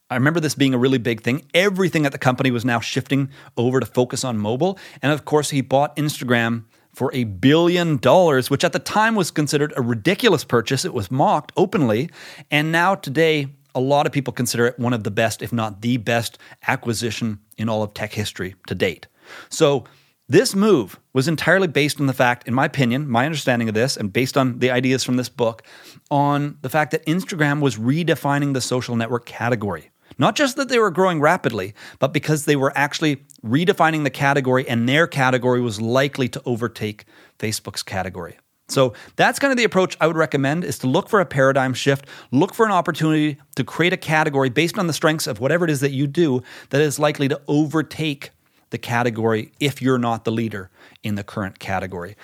I 0.09 0.15
remember 0.15 0.39
this 0.39 0.53
being 0.53 0.75
a 0.75 0.77
really 0.77 0.99
big 0.99 1.21
thing. 1.21 1.43
Everything 1.53 2.05
at 2.05 2.11
the 2.11 2.19
company 2.19 2.51
was 2.51 2.63
now 2.63 2.79
shifting 2.79 3.29
over 3.57 3.79
to 3.79 3.85
focus 3.87 4.23
on 4.23 4.37
mobile. 4.37 4.77
And 5.01 5.11
of 5.11 5.25
course, 5.25 5.49
he 5.49 5.61
bought 5.61 5.95
Instagram 5.95 6.65
for 6.93 7.11
a 7.13 7.23
billion 7.23 7.97
dollars, 7.97 8.49
which 8.49 8.63
at 8.63 8.71
the 8.71 8.79
time 8.79 9.15
was 9.15 9.31
considered 9.31 9.73
a 9.75 9.81
ridiculous 9.81 10.43
purchase. 10.43 10.85
It 10.85 10.93
was 10.93 11.09
mocked 11.09 11.51
openly. 11.57 12.09
And 12.51 12.71
now, 12.71 12.93
today, 12.93 13.47
a 13.73 13.79
lot 13.79 14.05
of 14.05 14.11
people 14.11 14.31
consider 14.31 14.67
it 14.67 14.79
one 14.79 14.93
of 14.93 15.03
the 15.03 15.11
best, 15.11 15.41
if 15.41 15.51
not 15.51 15.81
the 15.81 15.97
best, 15.97 16.37
acquisition 16.67 17.39
in 17.57 17.67
all 17.67 17.81
of 17.81 17.93
tech 17.93 18.13
history 18.13 18.55
to 18.67 18.75
date. 18.75 19.07
So, 19.49 19.85
this 20.27 20.55
move 20.55 20.99
was 21.13 21.27
entirely 21.27 21.67
based 21.67 21.99
on 21.99 22.07
the 22.07 22.13
fact, 22.13 22.47
in 22.47 22.53
my 22.53 22.65
opinion, 22.65 23.07
my 23.07 23.25
understanding 23.25 23.67
of 23.67 23.75
this, 23.75 23.95
and 23.95 24.11
based 24.11 24.37
on 24.37 24.59
the 24.59 24.71
ideas 24.71 25.03
from 25.03 25.17
this 25.17 25.29
book, 25.29 25.61
on 26.09 26.57
the 26.61 26.69
fact 26.69 26.91
that 26.91 27.05
Instagram 27.05 27.61
was 27.61 27.75
redefining 27.77 28.53
the 28.53 28.61
social 28.61 28.95
network 28.95 29.25
category. 29.25 29.91
Not 30.17 30.35
just 30.35 30.55
that 30.55 30.69
they 30.69 30.79
were 30.79 30.91
growing 30.91 31.19
rapidly, 31.19 31.73
but 31.99 32.13
because 32.13 32.45
they 32.45 32.55
were 32.55 32.71
actually 32.75 33.17
redefining 33.45 34.03
the 34.03 34.09
category 34.09 34.67
and 34.67 34.87
their 34.87 35.07
category 35.07 35.61
was 35.61 35.81
likely 35.81 36.27
to 36.29 36.41
overtake 36.45 37.05
Facebook's 37.37 37.83
category. 37.83 38.37
So 38.67 38.93
that's 39.17 39.37
kind 39.37 39.51
of 39.51 39.57
the 39.57 39.63
approach 39.63 39.95
I 40.01 40.07
would 40.07 40.15
recommend 40.15 40.63
is 40.63 40.79
to 40.79 40.87
look 40.87 41.07
for 41.07 41.19
a 41.19 41.25
paradigm 41.25 41.73
shift, 41.75 42.07
look 42.31 42.55
for 42.55 42.65
an 42.65 42.71
opportunity 42.71 43.37
to 43.57 43.63
create 43.63 43.93
a 43.93 43.97
category 43.97 44.49
based 44.49 44.79
on 44.79 44.87
the 44.87 44.93
strengths 44.93 45.27
of 45.27 45.39
whatever 45.39 45.65
it 45.65 45.71
is 45.71 45.81
that 45.81 45.91
you 45.91 46.07
do 46.07 46.41
that 46.71 46.81
is 46.81 46.97
likely 46.97 47.27
to 47.27 47.39
overtake 47.47 48.31
the 48.69 48.77
category 48.77 49.51
if 49.59 49.81
you're 49.81 49.97
not 49.97 50.23
the 50.23 50.31
leader 50.31 50.69
in 51.03 51.15
the 51.15 51.23
current 51.23 51.59
category. 51.59 52.15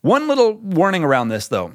One 0.00 0.28
little 0.28 0.54
warning 0.54 1.02
around 1.02 1.28
this, 1.28 1.48
though, 1.48 1.72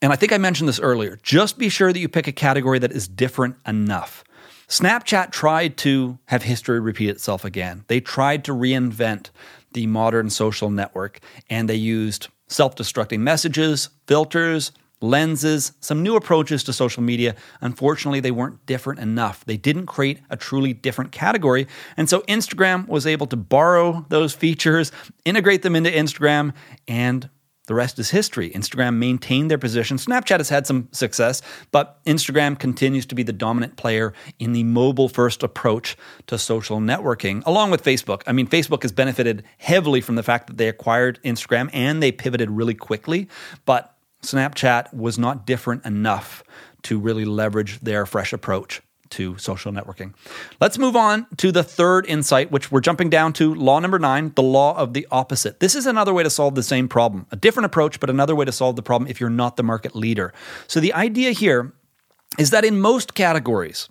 and 0.00 0.12
I 0.12 0.16
think 0.16 0.32
I 0.32 0.38
mentioned 0.38 0.68
this 0.68 0.80
earlier 0.80 1.18
just 1.22 1.58
be 1.58 1.68
sure 1.68 1.92
that 1.92 1.98
you 1.98 2.08
pick 2.08 2.26
a 2.26 2.32
category 2.32 2.78
that 2.78 2.92
is 2.92 3.08
different 3.08 3.56
enough. 3.66 4.24
Snapchat 4.68 5.30
tried 5.30 5.76
to 5.78 6.18
have 6.26 6.42
history 6.42 6.80
repeat 6.80 7.10
itself 7.10 7.44
again. 7.44 7.84
They 7.88 8.00
tried 8.00 8.44
to 8.44 8.52
reinvent 8.52 9.30
the 9.72 9.86
modern 9.86 10.30
social 10.30 10.70
network 10.70 11.20
and 11.50 11.68
they 11.68 11.74
used 11.74 12.28
self 12.48 12.76
destructing 12.76 13.20
messages, 13.20 13.90
filters, 14.06 14.72
lenses, 15.04 15.72
some 15.80 16.02
new 16.02 16.16
approaches 16.16 16.64
to 16.64 16.72
social 16.72 17.02
media. 17.02 17.34
Unfortunately, 17.60 18.20
they 18.20 18.30
weren't 18.30 18.64
different 18.66 19.00
enough. 19.00 19.44
They 19.44 19.56
didn't 19.56 19.86
create 19.86 20.20
a 20.30 20.36
truly 20.36 20.72
different 20.72 21.12
category. 21.12 21.66
And 21.96 22.08
so 22.08 22.20
Instagram 22.22 22.88
was 22.88 23.06
able 23.06 23.26
to 23.28 23.36
borrow 23.36 24.06
those 24.08 24.34
features, 24.34 24.92
integrate 25.24 25.62
them 25.62 25.76
into 25.76 25.90
Instagram, 25.90 26.54
and 26.88 27.28
the 27.66 27.74
rest 27.74 27.98
is 27.98 28.10
history. 28.10 28.50
Instagram 28.50 28.96
maintained 28.96 29.50
their 29.50 29.58
position. 29.58 29.96
Snapchat 29.96 30.36
has 30.36 30.50
had 30.50 30.66
some 30.66 30.88
success, 30.92 31.40
but 31.70 32.04
Instagram 32.04 32.58
continues 32.58 33.06
to 33.06 33.14
be 33.14 33.22
the 33.22 33.32
dominant 33.32 33.76
player 33.76 34.12
in 34.38 34.52
the 34.52 34.64
mobile 34.64 35.08
first 35.08 35.42
approach 35.42 35.96
to 36.26 36.36
social 36.36 36.78
networking, 36.78 37.42
along 37.46 37.70
with 37.70 37.82
Facebook. 37.82 38.22
I 38.26 38.32
mean, 38.32 38.46
Facebook 38.46 38.82
has 38.82 38.92
benefited 38.92 39.44
heavily 39.56 40.02
from 40.02 40.16
the 40.16 40.22
fact 40.22 40.46
that 40.48 40.58
they 40.58 40.68
acquired 40.68 41.18
Instagram 41.24 41.70
and 41.72 42.02
they 42.02 42.12
pivoted 42.12 42.50
really 42.50 42.74
quickly, 42.74 43.28
but 43.64 43.93
Snapchat 44.24 44.92
was 44.92 45.18
not 45.18 45.46
different 45.46 45.84
enough 45.84 46.42
to 46.82 46.98
really 46.98 47.24
leverage 47.24 47.80
their 47.80 48.06
fresh 48.06 48.32
approach 48.32 48.82
to 49.10 49.38
social 49.38 49.72
networking. 49.72 50.12
Let's 50.60 50.78
move 50.78 50.96
on 50.96 51.26
to 51.36 51.52
the 51.52 51.62
third 51.62 52.06
insight, 52.06 52.50
which 52.50 52.72
we're 52.72 52.80
jumping 52.80 53.10
down 53.10 53.32
to 53.34 53.54
law 53.54 53.78
number 53.78 53.98
nine 53.98 54.32
the 54.34 54.42
law 54.42 54.76
of 54.76 54.92
the 54.92 55.06
opposite. 55.10 55.60
This 55.60 55.74
is 55.74 55.86
another 55.86 56.12
way 56.12 56.22
to 56.22 56.30
solve 56.30 56.54
the 56.54 56.62
same 56.62 56.88
problem, 56.88 57.26
a 57.30 57.36
different 57.36 57.66
approach, 57.66 58.00
but 58.00 58.10
another 58.10 58.34
way 58.34 58.44
to 58.44 58.52
solve 58.52 58.76
the 58.76 58.82
problem 58.82 59.08
if 59.08 59.20
you're 59.20 59.30
not 59.30 59.56
the 59.56 59.62
market 59.62 59.94
leader. 59.94 60.32
So 60.66 60.80
the 60.80 60.92
idea 60.94 61.30
here 61.30 61.72
is 62.38 62.50
that 62.50 62.64
in 62.64 62.80
most 62.80 63.14
categories, 63.14 63.88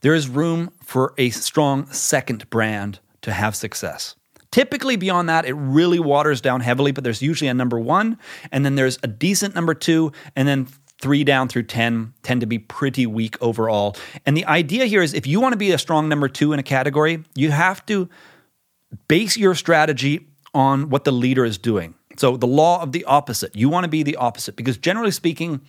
there 0.00 0.14
is 0.14 0.28
room 0.28 0.70
for 0.82 1.14
a 1.18 1.30
strong 1.30 1.86
second 1.92 2.48
brand 2.48 3.00
to 3.22 3.32
have 3.32 3.54
success. 3.54 4.16
Typically, 4.54 4.94
beyond 4.94 5.28
that, 5.28 5.44
it 5.46 5.54
really 5.54 5.98
waters 5.98 6.40
down 6.40 6.60
heavily, 6.60 6.92
but 6.92 7.02
there's 7.02 7.20
usually 7.20 7.48
a 7.48 7.54
number 7.54 7.76
one, 7.76 8.16
and 8.52 8.64
then 8.64 8.76
there's 8.76 9.00
a 9.02 9.08
decent 9.08 9.52
number 9.52 9.74
two, 9.74 10.12
and 10.36 10.46
then 10.46 10.68
three 11.00 11.24
down 11.24 11.48
through 11.48 11.64
10 11.64 12.14
tend 12.22 12.40
to 12.40 12.46
be 12.46 12.60
pretty 12.60 13.04
weak 13.04 13.36
overall. 13.42 13.96
And 14.24 14.36
the 14.36 14.44
idea 14.44 14.86
here 14.86 15.02
is 15.02 15.12
if 15.12 15.26
you 15.26 15.40
want 15.40 15.54
to 15.54 15.56
be 15.56 15.72
a 15.72 15.76
strong 15.78 16.08
number 16.08 16.28
two 16.28 16.52
in 16.52 16.60
a 16.60 16.62
category, 16.62 17.24
you 17.34 17.50
have 17.50 17.84
to 17.86 18.08
base 19.08 19.36
your 19.36 19.56
strategy 19.56 20.28
on 20.54 20.88
what 20.88 21.02
the 21.02 21.10
leader 21.10 21.44
is 21.44 21.58
doing. 21.58 21.96
So, 22.16 22.36
the 22.36 22.46
law 22.46 22.80
of 22.80 22.92
the 22.92 23.04
opposite. 23.06 23.56
You 23.56 23.68
want 23.68 23.82
to 23.82 23.90
be 23.90 24.04
the 24.04 24.14
opposite 24.14 24.54
because, 24.54 24.76
generally 24.76 25.10
speaking, 25.10 25.62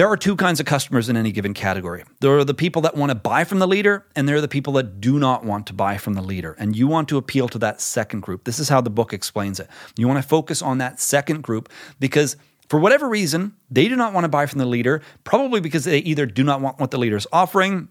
there 0.00 0.08
are 0.08 0.16
two 0.16 0.34
kinds 0.34 0.60
of 0.60 0.64
customers 0.64 1.10
in 1.10 1.16
any 1.18 1.30
given 1.30 1.52
category. 1.52 2.04
There 2.20 2.38
are 2.38 2.42
the 2.42 2.54
people 2.54 2.80
that 2.80 2.96
want 2.96 3.10
to 3.10 3.14
buy 3.14 3.44
from 3.44 3.58
the 3.58 3.68
leader, 3.68 4.06
and 4.16 4.26
there 4.26 4.36
are 4.36 4.40
the 4.40 4.48
people 4.48 4.72
that 4.72 4.98
do 4.98 5.18
not 5.18 5.44
want 5.44 5.66
to 5.66 5.74
buy 5.74 5.98
from 5.98 6.14
the 6.14 6.22
leader. 6.22 6.56
And 6.58 6.74
you 6.74 6.86
want 6.86 7.10
to 7.10 7.18
appeal 7.18 7.50
to 7.50 7.58
that 7.58 7.82
second 7.82 8.20
group. 8.20 8.44
This 8.44 8.58
is 8.58 8.70
how 8.70 8.80
the 8.80 8.88
book 8.88 9.12
explains 9.12 9.60
it. 9.60 9.68
You 9.98 10.08
want 10.08 10.16
to 10.16 10.26
focus 10.26 10.62
on 10.62 10.78
that 10.78 11.00
second 11.00 11.42
group 11.42 11.68
because 11.98 12.38
For 12.70 12.78
whatever 12.78 13.08
reason, 13.08 13.56
they 13.68 13.88
do 13.88 13.96
not 13.96 14.12
want 14.12 14.22
to 14.24 14.28
buy 14.28 14.46
from 14.46 14.60
the 14.60 14.64
leader, 14.64 15.02
probably 15.24 15.60
because 15.60 15.84
they 15.84 15.98
either 15.98 16.24
do 16.24 16.44
not 16.44 16.60
want 16.60 16.78
what 16.78 16.92
the 16.92 16.98
leader 16.98 17.16
is 17.16 17.26
offering, 17.32 17.88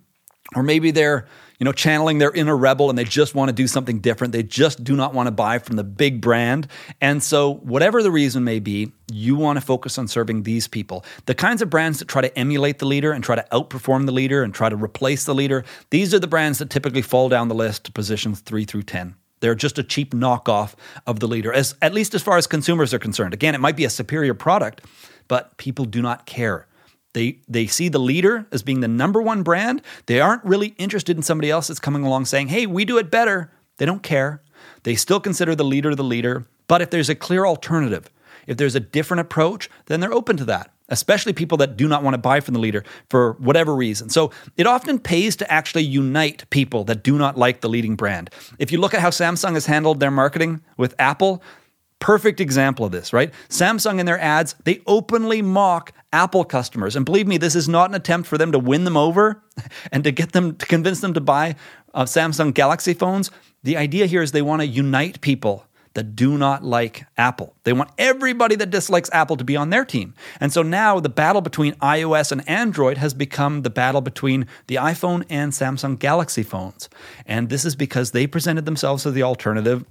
or 0.56 0.64
maybe 0.64 0.92
they're 0.92 1.28
you 1.60 1.66
know 1.66 1.72
channeling 1.72 2.18
their 2.18 2.32
inner 2.32 2.56
rebel 2.56 2.90
and 2.90 2.98
they 2.98 3.04
just 3.04 3.36
want 3.36 3.50
to 3.50 3.54
do 3.54 3.68
something 3.68 4.00
different 4.00 4.34
they 4.34 4.44
just 4.44 4.84
do 4.84 4.96
not 4.96 5.14
want 5.14 5.28
to 5.28 5.32
buy 5.32 5.60
from 5.60 5.76
the 5.76 5.84
big 5.84 6.22
brand 6.22 6.68
and 7.02 7.22
so 7.22 7.56
whatever 7.56 8.02
the 8.02 8.12
reason 8.12 8.44
may 8.44 8.60
be 8.60 8.92
you 9.12 9.36
want 9.36 9.58
to 9.58 9.66
focus 9.66 9.98
on 9.98 10.08
serving 10.08 10.44
these 10.44 10.68
people 10.68 11.04
the 11.26 11.36
kinds 11.36 11.62
of 11.62 11.70
brands 11.70 12.00
that 12.00 12.08
try 12.08 12.22
to 12.22 12.38
emulate 12.38 12.80
the 12.80 12.86
leader 12.86 13.12
and 13.12 13.24
try 13.24 13.36
to 13.36 13.46
outperform 13.52 14.06
the 14.06 14.12
leader 14.12 14.44
and 14.44 14.54
try 14.54 14.70
to 14.70 14.76
replace 14.76 15.26
the 15.26 15.36
leader 15.36 15.64
these 15.90 16.14
are 16.14 16.20
the 16.20 16.28
brands 16.28 16.60
that 16.60 16.70
typically 16.70 17.02
fall 17.02 17.30
down 17.30 17.48
the 17.48 17.56
list 17.56 17.84
to 17.84 17.92
positions 17.92 18.40
3 18.42 18.66
through 18.66 18.84
10 18.84 19.16
they're 19.40 19.56
just 19.56 19.78
a 19.78 19.84
cheap 19.84 20.14
knockoff 20.14 20.74
of 21.08 21.20
the 21.20 21.28
leader, 21.28 21.54
as 21.54 21.76
at 21.82 21.94
least 21.94 22.14
as 22.14 22.22
far 22.22 22.38
as 22.38 22.48
consumers 22.48 22.94
are 22.94 23.00
concerned. 23.00 23.34
Again, 23.34 23.56
it 23.56 23.62
might 23.62 23.78
be 23.78 23.86
a 23.86 23.90
superior 23.90 24.34
product, 24.34 24.82
but 25.28 25.56
people 25.58 25.86
do 25.86 26.02
not 26.02 26.26
care. 26.26 26.68
They 27.14 27.40
they 27.48 27.68
see 27.68 27.90
the 27.90 28.00
leader 28.00 28.46
as 28.52 28.62
being 28.62 28.82
the 28.82 28.88
number 28.88 29.22
one 29.22 29.44
brand. 29.44 29.82
They 30.06 30.20
aren't 30.20 30.44
really 30.44 30.76
interested 30.78 31.18
in 31.18 31.24
somebody 31.24 31.50
else 31.50 31.68
that's 31.68 31.80
coming 31.80 32.04
along 32.04 32.26
saying, 32.26 32.50
"Hey, 32.50 32.66
we 32.66 32.86
do 32.86 32.98
it 32.98 33.10
better." 33.10 33.52
They 33.78 33.86
don't 33.86 34.04
care. 34.04 34.42
They 34.84 34.96
still 34.96 35.20
consider 35.20 35.56
the 35.56 35.64
leader 35.64 35.96
the 35.96 36.04
leader, 36.04 36.46
but 36.68 36.82
if 36.82 36.90
there's 36.90 37.10
a 37.10 37.16
clear 37.16 37.46
alternative, 37.46 38.10
if 38.46 38.58
there's 38.58 38.76
a 38.76 38.80
different 38.80 39.22
approach, 39.22 39.70
then 39.86 40.00
they're 40.00 40.14
open 40.14 40.38
to 40.38 40.46
that. 40.46 40.72
Especially 40.92 41.34
people 41.34 41.58
that 41.60 41.78
do 41.78 41.88
not 41.88 42.04
want 42.04 42.16
to 42.16 42.18
buy 42.18 42.40
from 42.40 42.56
the 42.56 42.60
leader 42.60 42.84
for 43.10 43.34
whatever 43.34 43.76
reason. 43.76 44.10
So 44.10 44.32
it 44.58 44.66
often 44.66 44.98
pays 44.98 45.36
to 45.38 45.52
actually 45.52 45.84
unite 45.84 46.50
people 46.50 46.84
that 46.86 47.04
do 47.04 47.18
not 47.18 47.38
like 47.38 47.62
the 47.62 47.70
leading 47.70 47.96
brand. 47.96 48.32
If 48.58 48.72
you 48.72 48.80
look 48.80 48.96
at 48.96 49.02
how 49.02 49.12
Samsung 49.12 49.54
has 49.54 49.68
handled 49.68 50.00
their 50.00 50.10
marketing 50.10 50.62
with 50.78 50.96
Apple, 50.98 51.44
perfect 52.00 52.40
example 52.40 52.86
of 52.86 52.92
this, 52.92 53.14
right? 53.14 53.32
Samsung 53.50 54.00
in 54.00 54.08
their 54.08 54.20
ads, 54.20 54.56
they 54.64 54.82
openly 54.88 55.44
mock 55.44 55.94
Apple 56.12 56.44
customers. 56.44 56.96
And 56.96 57.06
believe 57.06 57.28
me, 57.28 57.38
this 57.38 57.56
is 57.56 57.70
not 57.70 57.90
an 57.90 57.96
attempt 57.96 58.28
for 58.28 58.38
them 58.38 58.52
to 58.52 58.60
win 58.60 58.84
them 58.84 58.98
over 58.98 59.44
and 59.92 60.04
to 60.04 60.12
get 60.12 60.32
them 60.32 60.56
to 60.56 60.66
convince 60.66 61.02
them 61.02 61.14
to 61.14 61.22
buy 61.22 61.56
uh, 61.94 62.06
Samsung 62.06 62.54
Galaxy 62.54 62.94
phones. 62.94 63.32
The 63.64 63.78
idea 63.78 64.06
here 64.06 64.22
is 64.22 64.32
they 64.32 64.42
want 64.42 64.62
to 64.62 64.68
unite 64.68 65.22
people 65.22 65.66
that 65.96 66.16
do 66.16 66.38
not 66.38 66.64
like 66.64 67.06
Apple. 67.18 67.56
They 67.64 67.74
want 67.74 67.90
everybody 67.98 68.56
that 68.56 68.70
dislikes 68.70 69.10
Apple 69.12 69.38
to 69.38 69.44
be 69.44 69.58
on 69.58 69.70
their 69.70 69.84
team. 69.84 70.14
And 70.40 70.54
so 70.54 70.62
now 70.62 71.00
the 71.00 71.10
battle 71.10 71.42
between 71.42 71.74
iOS 71.76 72.32
and 72.32 72.48
Android 72.48 72.98
has 73.00 73.14
become 73.14 73.64
the 73.64 73.72
battle 73.72 74.02
between 74.02 74.48
the 74.68 74.76
iPhone 74.76 75.26
and 75.30 75.52
Samsung 75.52 75.98
Galaxy 75.98 76.44
phones. 76.44 76.90
And 77.26 77.50
this 77.50 77.66
is 77.66 77.76
because 77.76 78.12
they 78.12 78.28
presented 78.28 78.66
themselves 78.66 79.06
as 79.06 79.14
the 79.14 79.24
alternative 79.24 79.86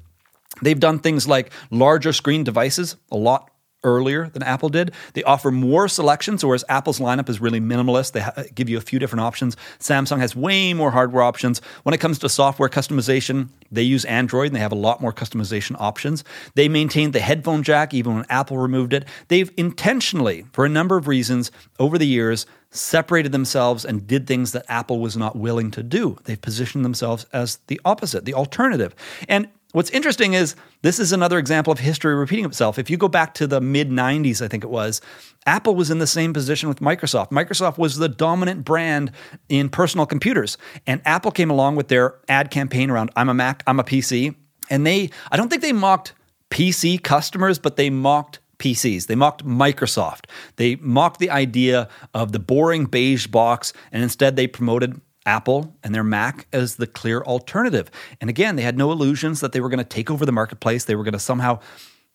They've 0.62 0.78
done 0.78 0.98
things 0.98 1.28
like 1.28 1.52
larger 1.70 2.12
screen 2.12 2.44
devices 2.44 2.96
a 3.10 3.16
lot 3.16 3.50
earlier 3.84 4.28
than 4.28 4.42
Apple 4.42 4.68
did. 4.68 4.92
They 5.14 5.22
offer 5.22 5.50
more 5.50 5.88
selections, 5.88 6.44
whereas 6.44 6.64
Apple's 6.68 6.98
lineup 6.98 7.28
is 7.28 7.40
really 7.40 7.60
minimalist. 7.60 8.12
They 8.12 8.20
ha- 8.20 8.44
give 8.54 8.68
you 8.68 8.76
a 8.76 8.80
few 8.80 8.98
different 8.98 9.20
options. 9.20 9.56
Samsung 9.78 10.18
has 10.18 10.34
way 10.34 10.74
more 10.74 10.90
hardware 10.90 11.22
options. 11.22 11.60
When 11.84 11.94
it 11.94 12.00
comes 12.00 12.18
to 12.20 12.28
software 12.28 12.68
customization, 12.68 13.48
they 13.70 13.82
use 13.82 14.04
Android 14.04 14.48
and 14.48 14.56
they 14.56 14.60
have 14.60 14.72
a 14.72 14.76
lot 14.76 15.00
more 15.00 15.12
customization 15.12 15.76
options. 15.78 16.24
They 16.54 16.68
maintained 16.68 17.12
the 17.12 17.20
headphone 17.20 17.62
jack 17.62 17.94
even 17.94 18.16
when 18.16 18.26
Apple 18.28 18.58
removed 18.58 18.92
it. 18.92 19.04
They've 19.28 19.50
intentionally, 19.56 20.44
for 20.52 20.64
a 20.64 20.68
number 20.68 20.96
of 20.96 21.06
reasons 21.06 21.50
over 21.78 21.98
the 21.98 22.06
years, 22.06 22.46
separated 22.70 23.32
themselves 23.32 23.84
and 23.84 24.06
did 24.06 24.26
things 24.26 24.52
that 24.52 24.64
Apple 24.68 25.00
was 25.00 25.16
not 25.16 25.36
willing 25.36 25.70
to 25.70 25.82
do. 25.82 26.18
They've 26.24 26.40
positioned 26.40 26.84
themselves 26.84 27.26
as 27.32 27.56
the 27.68 27.80
opposite, 27.84 28.24
the 28.24 28.34
alternative. 28.34 28.94
And 29.28 29.48
What's 29.72 29.90
interesting 29.90 30.32
is 30.32 30.56
this 30.80 30.98
is 30.98 31.12
another 31.12 31.38
example 31.38 31.70
of 31.70 31.78
history 31.78 32.14
repeating 32.14 32.46
itself. 32.46 32.78
If 32.78 32.88
you 32.88 32.96
go 32.96 33.08
back 33.08 33.34
to 33.34 33.46
the 33.46 33.60
mid 33.60 33.90
90s, 33.90 34.40
I 34.40 34.48
think 34.48 34.64
it 34.64 34.70
was, 34.70 35.02
Apple 35.44 35.74
was 35.74 35.90
in 35.90 35.98
the 35.98 36.06
same 36.06 36.32
position 36.32 36.70
with 36.70 36.80
Microsoft. 36.80 37.30
Microsoft 37.32 37.76
was 37.76 37.96
the 37.96 38.08
dominant 38.08 38.64
brand 38.64 39.12
in 39.50 39.68
personal 39.68 40.06
computers. 40.06 40.56
And 40.86 41.02
Apple 41.04 41.30
came 41.30 41.50
along 41.50 41.76
with 41.76 41.88
their 41.88 42.18
ad 42.28 42.50
campaign 42.50 42.88
around 42.88 43.10
I'm 43.14 43.28
a 43.28 43.34
Mac, 43.34 43.62
I'm 43.66 43.78
a 43.78 43.84
PC. 43.84 44.34
And 44.70 44.86
they, 44.86 45.10
I 45.30 45.36
don't 45.36 45.50
think 45.50 45.60
they 45.60 45.72
mocked 45.72 46.14
PC 46.50 47.02
customers, 47.02 47.58
but 47.58 47.76
they 47.76 47.90
mocked 47.90 48.38
PCs. 48.58 49.06
They 49.06 49.14
mocked 49.14 49.44
Microsoft. 49.44 50.24
They 50.56 50.76
mocked 50.76 51.20
the 51.20 51.30
idea 51.30 51.88
of 52.14 52.32
the 52.32 52.38
boring 52.38 52.86
beige 52.86 53.26
box, 53.26 53.72
and 53.92 54.02
instead 54.02 54.36
they 54.36 54.46
promoted 54.46 55.00
Apple 55.28 55.76
and 55.84 55.94
their 55.94 56.02
Mac 56.02 56.48
as 56.54 56.76
the 56.76 56.86
clear 56.86 57.20
alternative. 57.20 57.90
And 58.20 58.30
again, 58.30 58.56
they 58.56 58.62
had 58.62 58.78
no 58.78 58.90
illusions 58.90 59.40
that 59.40 59.52
they 59.52 59.60
were 59.60 59.68
going 59.68 59.78
to 59.78 59.84
take 59.84 60.10
over 60.10 60.24
the 60.24 60.32
marketplace, 60.32 60.86
they 60.86 60.96
were 60.96 61.04
going 61.04 61.12
to 61.12 61.18
somehow 61.18 61.60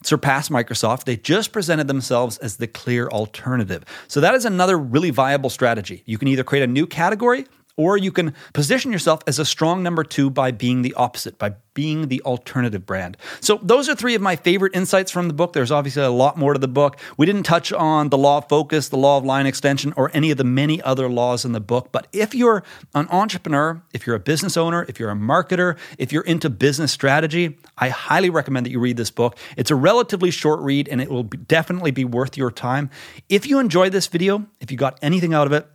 surpass 0.02 0.50
Microsoft. 0.50 1.06
They 1.06 1.16
just 1.16 1.54
presented 1.54 1.88
themselves 1.88 2.38
as 2.40 2.58
the 2.58 2.68
clear 2.68 3.08
alternative. 3.08 3.86
So 4.08 4.20
that 4.20 4.34
is 4.34 4.46
another 4.46 4.78
really 4.78 5.12
viable 5.12 5.50
strategy. 5.50 6.04
You 6.06 6.18
can 6.18 6.28
either 6.28 6.44
create 6.44 6.64
a 6.64 6.68
new 6.68 6.88
category 6.88 7.46
or 7.76 7.98
you 7.98 8.12
can 8.12 8.34
position 8.54 8.92
yourself 8.92 9.22
as 9.26 9.40
a 9.40 9.46
strong 9.46 9.82
number 9.82 10.04
two 10.04 10.30
by 10.30 10.52
being 10.52 10.82
the 10.84 10.94
opposite, 10.94 11.38
by 11.38 11.56
being 11.74 12.08
the 12.08 12.22
alternative 12.22 12.86
brand. 12.86 13.18
So, 13.40 13.60
those 13.64 13.90
are 13.90 13.96
three 13.96 14.14
of 14.14 14.22
my 14.22 14.36
favorite 14.36 14.76
insights 14.76 15.12
from 15.12 15.28
the 15.28 15.34
book. 15.34 15.54
There's 15.54 15.72
obviously 15.72 16.04
a 16.04 16.12
lot 16.12 16.38
more 16.38 16.54
to 16.54 16.60
the 16.60 16.68
book. 16.68 17.00
We 17.18 17.26
didn't 17.26 17.44
touch 17.44 17.74
on 17.74 18.10
the 18.10 18.18
law 18.18 18.38
of 18.38 18.48
focus, 18.48 18.90
the 18.90 18.98
law 18.98 19.18
of 19.18 19.26
line 19.26 19.48
extension, 19.48 19.94
or 19.98 20.12
any 20.14 20.30
of 20.30 20.38
the 20.38 20.44
many 20.44 20.82
other 20.84 21.10
laws 21.10 21.46
in 21.46 21.52
the 21.52 21.60
book. 21.60 21.92
But 21.92 22.08
if 22.14 22.36
you're 22.36 22.64
an 22.94 23.08
entrepreneur, 23.10 23.82
if 23.92 24.06
you're 24.06 24.16
a 24.16 24.20
business 24.20 24.56
owner, 24.56 24.86
if 24.88 25.00
you're 25.00 25.10
a 25.10 25.16
marketer, 25.16 25.78
if 25.98 26.12
you're 26.12 26.24
into 26.24 26.50
business 26.50 26.92
strategy, 26.92 27.58
I 27.78 27.90
highly 27.90 28.30
recommend 28.30 28.68
that 28.68 28.72
you 28.72 28.80
read 28.80 28.98
this 28.98 29.12
book. 29.12 29.38
It's 29.58 29.72
a 29.72 29.76
relatively 29.76 30.30
short 30.30 30.60
read 30.60 30.88
and 30.88 31.02
it 31.02 31.10
will 31.10 31.24
definitely 31.24 31.92
be 31.92 32.06
worth 32.06 32.38
your 32.38 32.52
time. 32.52 32.92
If 33.30 33.48
you 33.48 33.58
enjoyed 33.58 33.92
this 33.92 34.08
video, 34.08 34.46
if 34.60 34.70
you 34.70 34.78
got 34.78 35.00
anything 35.02 35.34
out 35.34 35.48
of 35.48 35.54
it, 35.54 35.68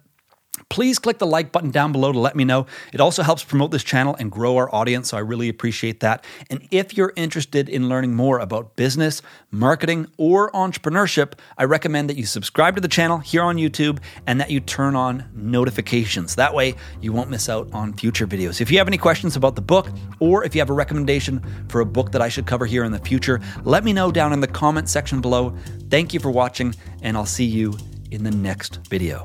Please 0.68 0.98
click 0.98 1.18
the 1.18 1.26
like 1.26 1.52
button 1.52 1.70
down 1.70 1.92
below 1.92 2.12
to 2.12 2.18
let 2.18 2.36
me 2.36 2.44
know. 2.44 2.66
It 2.92 3.00
also 3.00 3.22
helps 3.22 3.44
promote 3.44 3.70
this 3.70 3.84
channel 3.84 4.16
and 4.18 4.30
grow 4.30 4.56
our 4.56 4.74
audience, 4.74 5.10
so 5.10 5.16
I 5.16 5.20
really 5.20 5.48
appreciate 5.48 6.00
that. 6.00 6.24
And 6.50 6.66
if 6.70 6.96
you're 6.96 7.12
interested 7.16 7.68
in 7.68 7.88
learning 7.88 8.14
more 8.14 8.38
about 8.38 8.76
business, 8.76 9.22
marketing, 9.50 10.06
or 10.16 10.50
entrepreneurship, 10.52 11.34
I 11.56 11.64
recommend 11.64 12.10
that 12.10 12.16
you 12.16 12.26
subscribe 12.26 12.74
to 12.74 12.80
the 12.80 12.88
channel 12.88 13.18
here 13.18 13.42
on 13.42 13.56
YouTube 13.56 13.98
and 14.26 14.40
that 14.40 14.50
you 14.50 14.60
turn 14.60 14.94
on 14.94 15.28
notifications. 15.34 16.36
That 16.36 16.54
way, 16.54 16.74
you 17.00 17.12
won't 17.12 17.30
miss 17.30 17.48
out 17.48 17.72
on 17.72 17.92
future 17.94 18.26
videos. 18.26 18.60
If 18.60 18.70
you 18.70 18.78
have 18.78 18.88
any 18.88 18.98
questions 18.98 19.36
about 19.36 19.54
the 19.54 19.62
book, 19.62 19.88
or 20.20 20.44
if 20.44 20.54
you 20.54 20.60
have 20.60 20.70
a 20.70 20.74
recommendation 20.74 21.42
for 21.68 21.80
a 21.80 21.86
book 21.86 22.12
that 22.12 22.22
I 22.22 22.28
should 22.28 22.46
cover 22.46 22.66
here 22.66 22.84
in 22.84 22.92
the 22.92 22.98
future, 22.98 23.40
let 23.64 23.84
me 23.84 23.92
know 23.92 24.12
down 24.12 24.32
in 24.32 24.40
the 24.40 24.46
comment 24.46 24.88
section 24.88 25.20
below. 25.20 25.56
Thank 25.90 26.12
you 26.14 26.20
for 26.20 26.30
watching, 26.30 26.74
and 27.02 27.16
I'll 27.16 27.26
see 27.26 27.44
you 27.44 27.76
in 28.10 28.24
the 28.24 28.30
next 28.30 28.76
video. 28.88 29.24